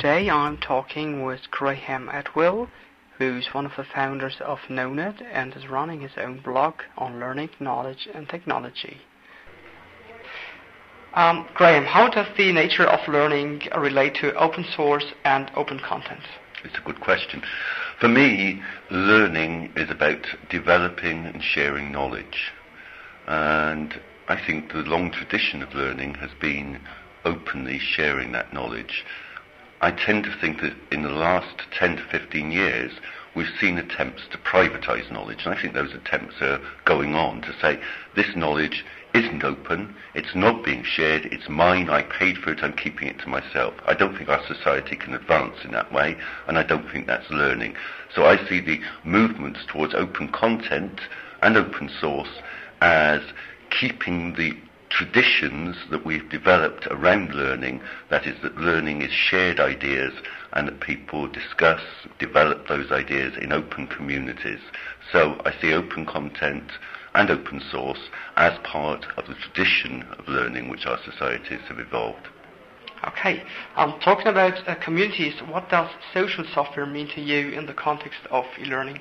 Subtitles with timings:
[0.00, 2.70] Today I'm talking with Graham Attwell,
[3.18, 7.50] who's one of the founders of KnowNet and is running his own blog on learning,
[7.60, 8.96] knowledge, and technology.
[11.12, 16.24] Um, Graham, how does the nature of learning relate to open source and open content?
[16.64, 17.42] It's a good question.
[18.00, 22.52] For me, learning is about developing and sharing knowledge.
[23.26, 26.80] And I think the long tradition of learning has been
[27.26, 29.04] openly sharing that knowledge.
[29.80, 32.92] I tend to think that in the last 10 to 15 years,
[33.34, 37.54] we've seen attempts to privatise knowledge, and I think those attempts are going on to
[37.60, 37.80] say
[38.14, 42.74] this knowledge isn't open, it's not being shared, it's mine, I paid for it, I'm
[42.74, 43.74] keeping it to myself.
[43.86, 46.16] I don't think our society can advance in that way,
[46.46, 47.74] and I don't think that's learning.
[48.14, 51.00] So I see the movements towards open content
[51.42, 52.40] and open source
[52.80, 53.20] as
[53.70, 54.52] keeping the
[54.90, 60.12] traditions that we've developed around learning, that is that learning is shared ideas
[60.52, 61.80] and that people discuss,
[62.18, 64.60] develop those ideas in open communities.
[65.12, 66.70] So I see open content
[67.14, 72.28] and open source as part of the tradition of learning which our societies have evolved.
[73.08, 73.42] Okay,
[73.76, 78.20] um, talking about uh, communities, what does social software mean to you in the context
[78.30, 79.00] of e-learning?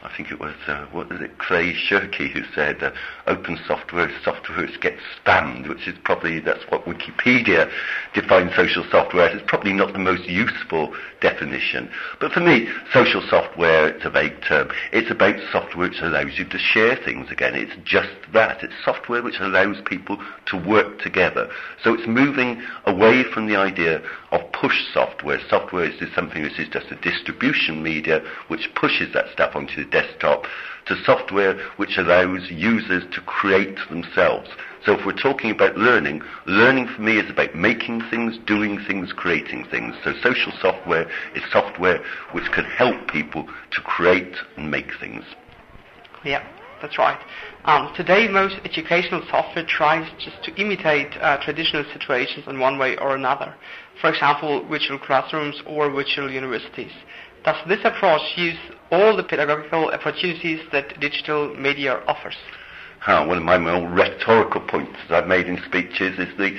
[0.00, 2.92] I think it was, uh, what is it, Clay Shirky who said uh,
[3.26, 7.68] open software is software which gets spammed, which is probably, that's what Wikipedia
[8.14, 9.34] defines social software as.
[9.40, 11.90] It's probably not the most useful definition.
[12.20, 14.70] But for me, social software, it's a vague term.
[14.92, 17.56] It's about software which allows you to share things again.
[17.56, 18.62] It's just that.
[18.62, 21.50] It's software which allows people to work together.
[21.82, 25.40] So it's moving away from the idea of push software.
[25.48, 29.87] Software is something which is just a distribution media which pushes that stuff onto the
[29.90, 30.44] desktop
[30.86, 34.48] to software which allows users to create themselves.
[34.84, 39.12] So if we're talking about learning, learning for me is about making things, doing things,
[39.12, 39.94] creating things.
[40.02, 42.02] So social software is software
[42.32, 45.24] which can help people to create and make things.
[46.24, 46.46] Yeah,
[46.80, 47.18] that's right.
[47.64, 52.96] Um, today, most educational software tries just to imitate uh, traditional situations in one way
[52.96, 53.54] or another.
[54.00, 56.92] For example, virtual classrooms or virtual universities.
[57.44, 58.58] Does this approach use
[58.90, 62.36] all the pedagogical opportunities that digital media offers?
[63.00, 66.58] How one of my more rhetorical points that I've made in speeches is the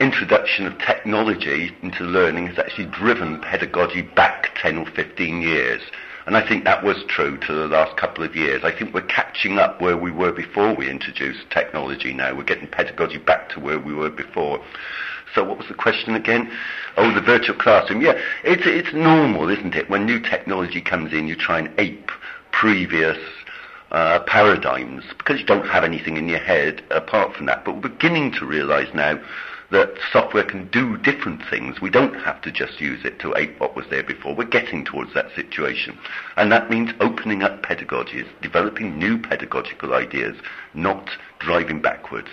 [0.00, 5.82] introduction of technology into learning has actually driven pedagogy back 10 or 15 years.
[6.26, 8.64] And I think that was true to the last couple of years.
[8.64, 12.34] I think we're catching up where we were before we introduced technology now.
[12.34, 14.60] We're getting pedagogy back to where we were before.
[15.34, 16.50] So what was the question again?
[16.96, 18.00] Oh, the virtual classroom.
[18.00, 19.88] Yeah, it's, it's normal, isn't it?
[19.88, 22.10] When new technology comes in, you try and ape
[22.50, 23.18] previous
[23.92, 27.64] uh, paradigms because you don't have anything in your head apart from that.
[27.64, 29.20] But we're beginning to realize now
[29.70, 31.80] that software can do different things.
[31.80, 34.34] We don't have to just use it to ape what was there before.
[34.34, 35.98] We're getting towards that situation.
[36.36, 40.36] And that means opening up pedagogies, developing new pedagogical ideas,
[40.74, 41.10] not
[41.40, 42.28] driving backwards.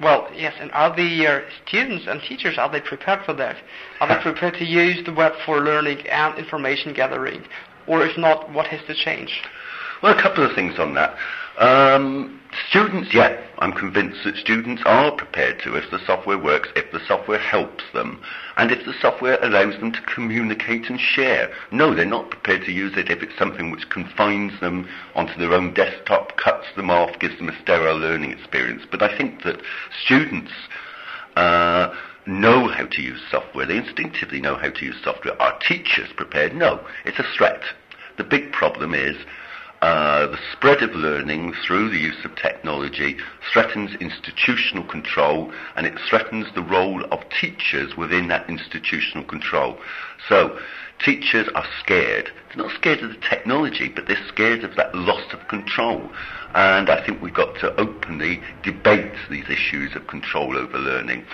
[0.00, 3.56] Well, yes, and are the uh, students and teachers, are they prepared for that?
[4.00, 7.44] Are they prepared to use the web for learning and information gathering?
[7.86, 9.42] Or if not, what has to change?
[10.02, 11.16] Well, a couple of things on that.
[11.58, 16.90] Um, students, yeah, I'm convinced that students are prepared to if the software works, if
[16.92, 18.22] the software helps them,
[18.56, 21.52] and if the software allows them to communicate and share.
[21.70, 25.52] No, they're not prepared to use it if it's something which confines them onto their
[25.52, 28.82] own desktop, cuts them off, gives them a sterile learning experience.
[28.90, 29.60] But I think that
[30.04, 30.52] students
[31.36, 31.94] uh,
[32.26, 33.66] know how to use software.
[33.66, 35.40] They instinctively know how to use software.
[35.40, 36.54] Are teachers prepared?
[36.54, 37.62] No, it's a threat.
[38.16, 39.16] The big problem is
[39.84, 43.18] uh, the spread of learning through the use of technology
[43.52, 49.76] threatens institutional control and it threatens the role of teachers within that institutional control.
[50.26, 50.58] So,
[51.04, 52.30] teachers are scared.
[52.48, 56.10] They're not scared of the technology, but they're scared of that loss of control.
[56.54, 61.26] And I think we've got to openly debate these issues of control over learning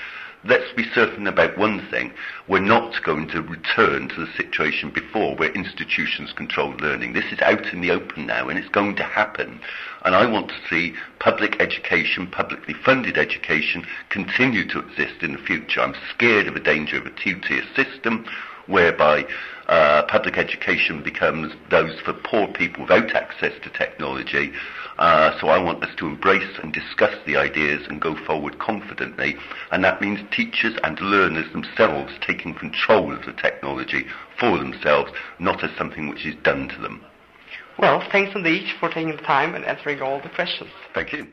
[0.45, 2.13] let's be certain about one thing.
[2.49, 7.13] We're not going to return to the situation before where institutions control learning.
[7.13, 9.61] This is out in the open now and it's going to happen.
[10.05, 15.39] And I want to see public education, publicly funded education, continue to exist in the
[15.39, 15.81] future.
[15.81, 18.25] I'm scared of the danger of a two-tier system
[18.67, 19.25] whereby
[19.69, 24.53] uh, public education becomes those for poor people without access to technology
[25.01, 29.35] Uh, so I want us to embrace and discuss the ideas and go forward confidently.
[29.73, 34.05] And that means teachers and learners themselves taking control of the technology
[34.39, 37.03] for themselves, not as something which is done to them.
[37.79, 40.71] Well, thanks indeed for taking the time and answering all the questions.
[40.95, 41.27] Thank you.